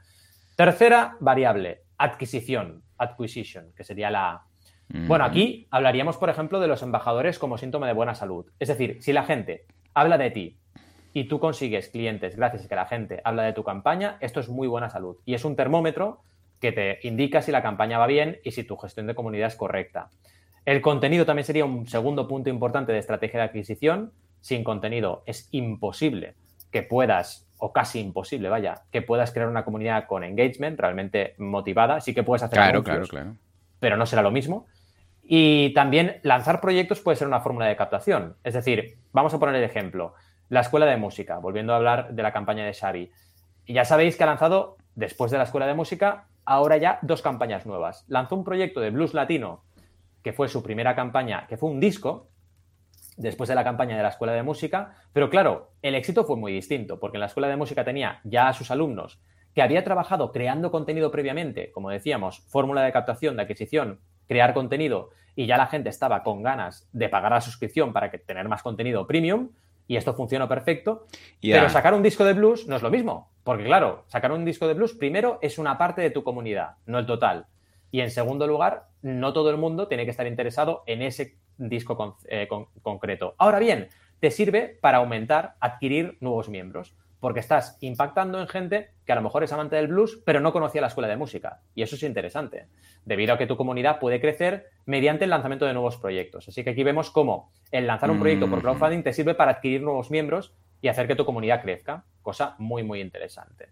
[0.55, 4.43] Tercera variable, adquisición, acquisition, que sería la...
[4.89, 8.51] Bueno, aquí hablaríamos, por ejemplo, de los embajadores como síntoma de buena salud.
[8.59, 9.65] Es decir, si la gente
[9.95, 10.59] habla de ti
[11.13, 14.49] y tú consigues clientes gracias a que la gente habla de tu campaña, esto es
[14.49, 15.17] muy buena salud.
[15.25, 16.21] Y es un termómetro
[16.63, 19.57] que te indica si la campaña va bien y si tu gestión de comunidad es
[19.57, 20.07] correcta.
[20.63, 24.13] El contenido también sería un segundo punto importante de estrategia de adquisición.
[24.39, 26.35] Sin contenido es imposible
[26.71, 31.99] que puedas, o casi imposible, vaya, que puedas crear una comunidad con engagement realmente motivada.
[31.99, 33.35] Sí que puedes hacer claro, claro, claro.
[33.81, 34.65] pero no será lo mismo.
[35.21, 38.37] Y también lanzar proyectos puede ser una fórmula de captación.
[38.45, 40.13] Es decir, vamos a poner el ejemplo.
[40.47, 43.11] La escuela de música, volviendo a hablar de la campaña de Xavi.
[43.67, 47.65] Ya sabéis que ha lanzado, después de la escuela de música, ahora ya dos campañas
[47.65, 48.05] nuevas.
[48.07, 49.63] Lanzó un proyecto de blues latino,
[50.21, 52.29] que fue su primera campaña, que fue un disco,
[53.17, 56.51] después de la campaña de la escuela de música, pero claro, el éxito fue muy
[56.51, 59.21] distinto, porque en la escuela de música tenía ya a sus alumnos
[59.53, 65.11] que había trabajado creando contenido previamente, como decíamos, fórmula de captación, de adquisición, crear contenido,
[65.35, 68.63] y ya la gente estaba con ganas de pagar la suscripción para que tener más
[68.63, 69.49] contenido premium,
[69.87, 71.07] y esto funcionó perfecto.
[71.41, 73.31] Pero sacar un disco de blues no es lo mismo.
[73.43, 76.99] Porque claro, sacar un disco de blues primero es una parte de tu comunidad, no
[76.99, 77.47] el total.
[77.91, 82.17] Y en segundo lugar, no todo el mundo tiene que estar interesado en ese disco
[82.27, 82.47] eh,
[82.81, 83.35] concreto.
[83.37, 89.13] Ahora bien, te sirve para aumentar, adquirir nuevos miembros porque estás impactando en gente que
[89.13, 91.61] a lo mejor es amante del blues, pero no conocía la escuela de música.
[91.73, 92.67] Y eso es interesante,
[93.05, 96.49] debido a que tu comunidad puede crecer mediante el lanzamiento de nuevos proyectos.
[96.49, 99.81] Así que aquí vemos cómo el lanzar un proyecto por crowdfunding te sirve para adquirir
[99.81, 103.69] nuevos miembros y hacer que tu comunidad crezca, cosa muy, muy interesante.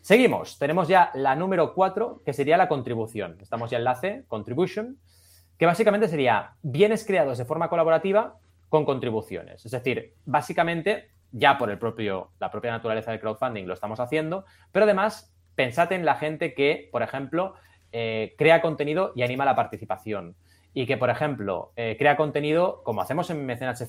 [0.00, 3.36] Seguimos, tenemos ya la número 4, que sería la contribución.
[3.40, 4.96] Estamos ya en la C, contribution,
[5.58, 8.36] que básicamente sería bienes creados de forma colaborativa
[8.68, 9.66] con contribuciones.
[9.66, 14.46] Es decir, básicamente ya por el propio, la propia naturaleza del crowdfunding lo estamos haciendo,
[14.72, 17.54] pero además pensad en la gente que, por ejemplo,
[17.92, 20.34] eh, crea contenido y anima la participación.
[20.72, 23.82] Y que, por ejemplo, eh, crea contenido como hacemos en Mecenas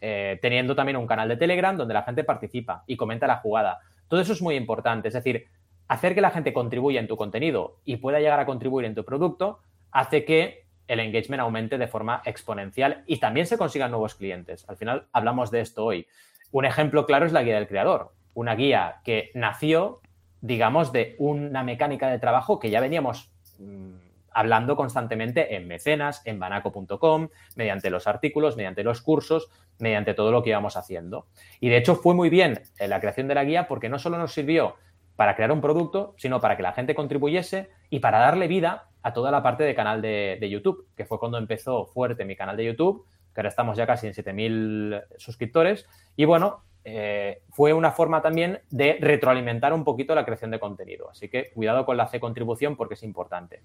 [0.00, 3.80] eh, teniendo también un canal de Telegram donde la gente participa y comenta la jugada.
[4.08, 5.08] Todo eso es muy importante.
[5.08, 5.46] Es decir,
[5.88, 9.04] hacer que la gente contribuya en tu contenido y pueda llegar a contribuir en tu
[9.04, 9.60] producto
[9.92, 14.68] hace que el engagement aumente de forma exponencial y también se consigan nuevos clientes.
[14.68, 16.06] Al final hablamos de esto hoy.
[16.50, 20.00] Un ejemplo claro es la guía del creador, una guía que nació,
[20.40, 23.94] digamos, de una mecánica de trabajo que ya veníamos mm,
[24.30, 30.42] hablando constantemente en mecenas, en banaco.com, mediante los artículos, mediante los cursos, mediante todo lo
[30.42, 31.26] que íbamos haciendo.
[31.60, 34.18] Y de hecho fue muy bien en la creación de la guía porque no solo
[34.18, 34.76] nos sirvió
[35.16, 39.12] para crear un producto, sino para que la gente contribuyese y para darle vida a
[39.12, 42.56] toda la parte de canal de, de YouTube, que fue cuando empezó fuerte mi canal
[42.56, 45.86] de YouTube que ahora estamos ya casi en 7.000 suscriptores.
[46.16, 51.10] Y bueno, eh, fue una forma también de retroalimentar un poquito la creación de contenido.
[51.10, 53.62] Así que cuidado con la C contribución porque es importante.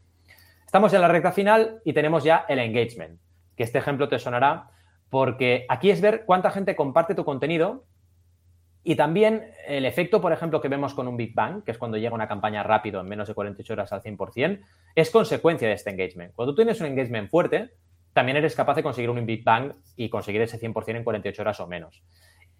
[0.66, 3.20] Estamos en la recta final y tenemos ya el engagement,
[3.56, 4.70] que este ejemplo te sonará
[5.10, 7.86] porque aquí es ver cuánta gente comparte tu contenido
[8.84, 11.98] y también el efecto, por ejemplo, que vemos con un Big Bang, que es cuando
[11.98, 14.62] llega una campaña rápido en menos de 48 horas al 100%,
[14.96, 16.34] es consecuencia de este engagement.
[16.34, 17.72] Cuando tú tienes un engagement fuerte,
[18.13, 21.60] también eres capaz de conseguir un Big Bang y conseguir ese 100% en 48 horas
[21.60, 22.04] o menos.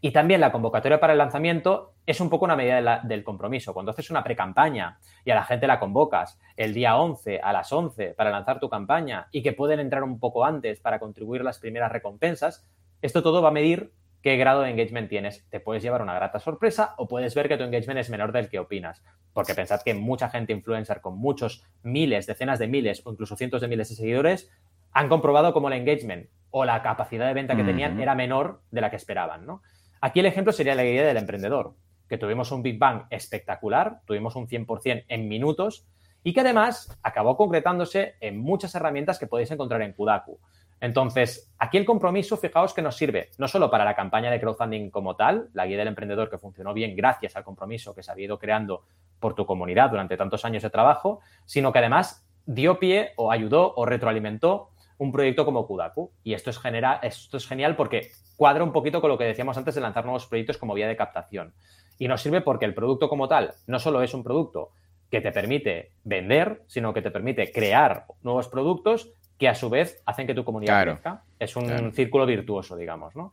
[0.02, 3.74] Y también la convocatoria para el lanzamiento es un poco una medida del compromiso.
[3.74, 7.72] Cuando haces una pre-campaña y a la gente la convocas el día 11 a las
[7.72, 11.60] 11 para lanzar tu campaña y que pueden entrar un poco antes para contribuir las
[11.60, 12.66] primeras recompensas,
[13.02, 15.46] esto todo va a medir qué grado de engagement tienes.
[15.50, 18.48] Te puedes llevar una grata sorpresa o puedes ver que tu engagement es menor del
[18.48, 19.04] que opinas.
[19.34, 23.60] Porque pensad que mucha gente influencer con muchos miles, decenas de miles o incluso cientos
[23.60, 24.50] de miles de seguidores
[24.94, 28.82] han comprobado cómo el engagement o la capacidad de venta que tenían era menor de
[28.82, 29.46] la que esperaban.
[29.46, 29.62] ¿no?
[30.02, 31.76] Aquí el ejemplo sería la idea del emprendedor,
[32.08, 35.86] que tuvimos un Big Bang espectacular, tuvimos un 100% en minutos
[36.24, 40.40] y que además acabó concretándose en muchas herramientas que podéis encontrar en Kudaku.
[40.82, 44.90] Entonces, aquí el compromiso, fijaos que nos sirve no solo para la campaña de crowdfunding
[44.90, 48.26] como tal, la guía del emprendedor que funcionó bien gracias al compromiso que se había
[48.26, 48.84] ido creando
[49.20, 53.74] por tu comunidad durante tantos años de trabajo, sino que además dio pie o ayudó
[53.76, 56.12] o retroalimentó un proyecto como Kudaku.
[56.24, 59.58] Y esto es, genera, esto es genial porque cuadra un poquito con lo que decíamos
[59.58, 61.54] antes de lanzar nuevos proyectos como vía de captación.
[61.98, 64.72] Y nos sirve porque el producto como tal no solo es un producto
[65.10, 69.10] que te permite vender, sino que te permite crear nuevos productos
[69.40, 71.24] que a su vez hacen que tu comunidad crezca.
[71.40, 73.32] Es un círculo virtuoso, digamos, ¿no?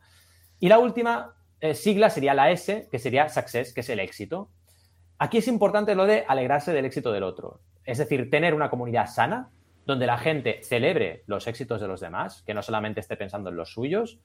[0.59, 4.49] Y la última eh, sigla sería la S, que sería Success, que es el éxito.
[5.19, 7.59] Aquí es importante lo de alegrarse del éxito del otro.
[7.83, 9.49] Es decir, tener una comunidad sana,
[9.87, 13.55] donde la gente celebre los éxitos de los demás, que no solamente esté pensando en
[13.55, 14.19] los suyos.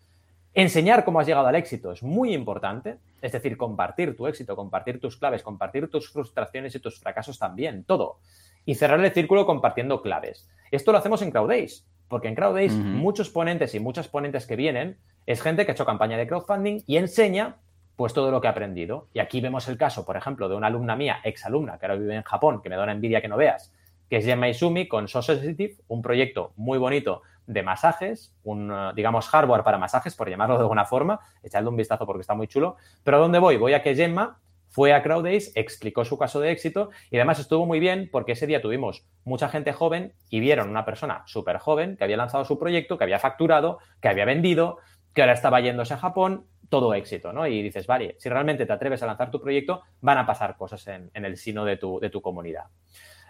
[0.54, 5.00] Enseñar cómo has llegado al éxito es muy importante, es decir, compartir tu éxito, compartir
[5.00, 8.18] tus claves, compartir tus frustraciones y tus fracasos también, todo
[8.66, 10.48] y cerrar el círculo compartiendo claves.
[10.72, 14.98] Esto lo hacemos en CrowdAce, porque en CrowdAce muchos ponentes y muchas ponentes que vienen
[15.26, 17.56] es gente que ha hecho campaña de crowdfunding y enseña
[17.94, 19.06] pues todo lo que ha aprendido.
[19.14, 22.16] Y aquí vemos el caso, por ejemplo, de una alumna mía, exalumna, que ahora vive
[22.16, 23.72] en Japón, que me da una envidia que no veas,
[24.12, 29.26] que es Gemma Izumi con Sensitive, un proyecto muy bonito de masajes, un, eh, digamos,
[29.26, 32.76] hardware para masajes, por llamarlo de alguna forma, echadle un vistazo porque está muy chulo.
[33.04, 33.56] Pero ¿a dónde voy?
[33.56, 37.64] Voy a que Gemma fue a CrowdAce, explicó su caso de éxito y además estuvo
[37.64, 41.96] muy bien porque ese día tuvimos mucha gente joven y vieron una persona súper joven
[41.96, 44.76] que había lanzado su proyecto, que había facturado, que había vendido,
[45.14, 47.46] que ahora estaba yéndose a Japón, todo éxito, ¿no?
[47.46, 50.86] Y dices, vale, si realmente te atreves a lanzar tu proyecto, van a pasar cosas
[50.88, 52.64] en, el sino de tu, de tu comunidad.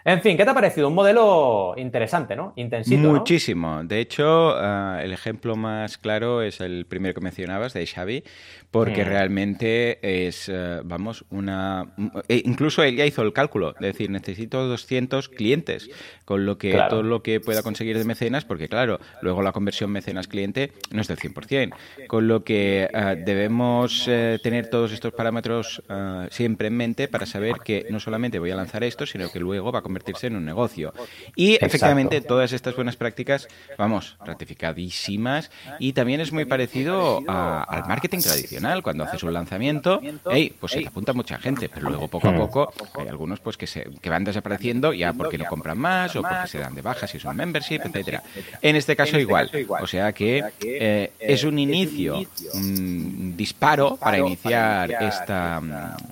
[0.04, 0.88] En fin, ¿qué te ha parecido?
[0.88, 2.52] Un modelo interesante, ¿no?
[2.56, 3.08] Intensito.
[3.08, 3.84] Muchísimo.
[3.84, 8.24] De hecho, ah, el ejemplo más claro es el primero que mencionabas, de Xavi,
[8.72, 9.08] porque mm.
[9.08, 11.94] realmente es, eh, vamos, una...
[12.28, 15.88] E incluso él ya hizo el cálculo, es decir, necesito 200 clientes,
[16.24, 19.90] con lo que todo lo que pueda conseguir de mecenas, porque claro, luego la conversión
[19.92, 21.74] mecenas-cliente no es del 100%,
[22.08, 24.04] con lo que ah, debemos
[24.42, 25.82] tener todos estos parámetros
[26.30, 29.70] siempre en mente para saber que no solamente voy a lanzar esto, sino que luego
[29.70, 30.94] va a convertirse en un negocio.
[31.36, 38.20] Y efectivamente todas estas buenas prácticas, vamos, ratificadísimas y también es muy parecido al marketing
[38.20, 38.82] tradicional.
[38.82, 40.00] Cuando haces un lanzamiento,
[40.30, 43.56] hey, pues se te apunta mucha gente, pero luego poco a poco hay algunos pues
[43.58, 46.80] que, se, que van desapareciendo ya porque no compran más o porque se dan de
[46.80, 48.22] baja si es un membership, etcétera.
[48.62, 52.24] En este caso igual, o sea que eh, es un inicio,
[52.54, 55.60] un disparo para iniciar esta,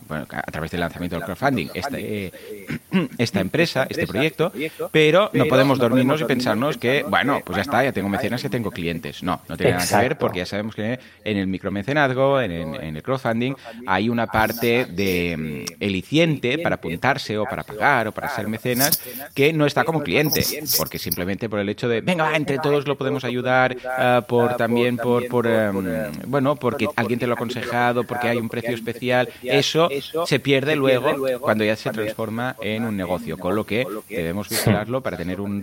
[0.07, 2.31] bueno, a través del lanzamiento del crowdfunding, esta, eh,
[3.19, 4.53] esta empresa este proyecto,
[4.91, 8.49] pero no podemos dormirnos y pensarnos que, bueno, pues ya está, ya tengo mecenas, que
[8.49, 9.23] tengo clientes.
[9.23, 12.97] No, no tiene nada que ver porque ya sabemos que en el micromecenazgo, en, en,
[12.97, 13.55] el crowdfunding,
[13.87, 19.01] hay una parte de mm, eliciente para apuntarse o para pagar o para ser mecenas
[19.35, 20.45] que no está como cliente,
[20.77, 24.97] porque simplemente por el hecho de, venga, entre todos lo podemos ayudar, ah, por también
[24.97, 29.29] por, por em, bueno, porque alguien te lo ha aconsejado, porque hay un precio especial,
[29.43, 29.89] eso
[30.27, 35.17] se pierde luego cuando ya se transforma en un negocio lo que debemos vigilarlo para
[35.17, 35.63] tener un,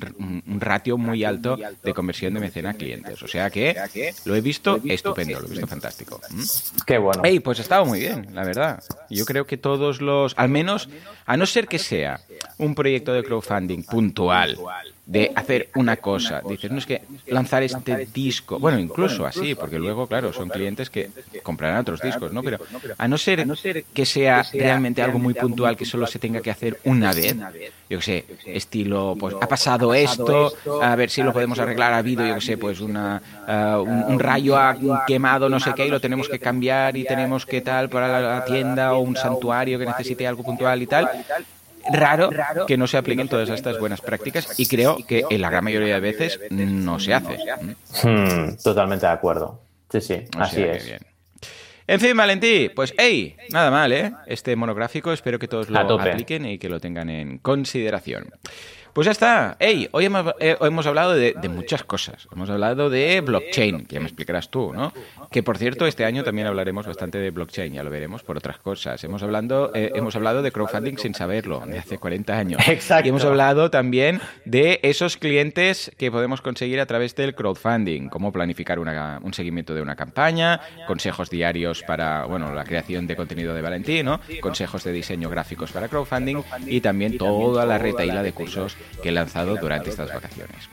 [0.59, 3.21] ratio muy alto de conversión de mecena a clientes.
[3.21, 3.75] O sea que
[4.25, 6.21] lo he visto estupendo, lo he visto fantástico.
[6.29, 6.43] ¿Mm?
[6.85, 7.21] Qué bueno.
[7.23, 8.83] Hey, pues ha estado muy bien, la verdad.
[9.09, 10.89] Yo creo que todos los, al menos,
[11.25, 12.19] a no ser que sea
[12.57, 14.57] un proyecto de crowdfunding puntual
[15.07, 16.41] de hacer una cosa.
[16.47, 20.89] Dices, no es que lanzar este disco, bueno, incluso así, porque luego, claro, son clientes
[20.89, 21.09] que
[21.41, 22.43] comprarán otros discos, ¿no?
[22.43, 22.59] Pero
[22.97, 23.45] a no ser
[23.93, 27.35] que sea realmente algo muy puntual que solo se tenga que hacer una vez,
[27.89, 31.99] yo qué sé, estilo, pues ha pasado esto, a ver si lo podemos arreglar, ha
[31.99, 34.75] habido, yo qué sé, pues una, uh, un, rayo ha
[35.07, 38.43] quemado no sé qué y lo tenemos que cambiar y tenemos que tal para la
[38.43, 41.09] tienda o un santuario que necesite algo puntual y tal
[41.91, 42.29] raro
[42.67, 45.95] que no se apliquen todas estas buenas prácticas y creo que en la gran mayoría
[45.95, 47.37] de veces no se hace.
[48.03, 49.61] Hmm, totalmente de acuerdo.
[49.89, 50.99] Sí, sí, así es.
[51.89, 54.11] En fin, Valentí, pues hey, nada mal, ¿eh?
[54.25, 58.29] Este monográfico, espero que todos lo apliquen y que lo tengan en consideración.
[58.97, 59.57] Pues ya está.
[59.59, 62.27] Hey, hoy hemos, eh, hemos hablado de, muchas cosas.
[62.31, 64.91] Hemos hablado de blockchain, que ya me explicarás tú, ¿no?
[65.29, 68.57] Que por cierto, este año también hablaremos bastante de blockchain, ya lo veremos por otras
[68.57, 69.03] cosas.
[69.03, 72.67] Hemos hablando, eh, hemos hablado de crowdfunding sin saberlo, de hace 40 años.
[72.67, 73.05] Exacto.
[73.05, 78.31] Y hemos hablado también de esos clientes que podemos conseguir a través del crowdfunding, cómo
[78.31, 83.61] planificar un seguimiento de una campaña, consejos diarios para, bueno, la creación de contenido de
[83.61, 89.09] Valentino, consejos de diseño gráficos para crowdfunding y también toda la retaíla de cursos que
[89.09, 90.69] he lanzado durante estas vacaciones.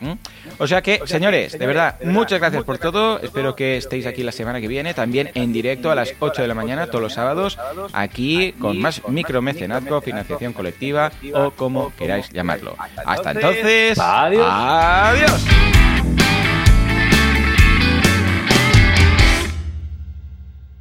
[0.58, 3.20] O sea que, señores, de verdad, muchas gracias por todo.
[3.20, 6.48] Espero que estéis aquí la semana que viene, también en directo a las 8 de
[6.48, 7.58] la mañana, todos los sábados,
[7.92, 12.76] aquí con más micromecenazgo, financiación colectiva o como queráis llamarlo.
[13.04, 14.46] Hasta entonces, adiós.
[14.48, 16.13] adiós.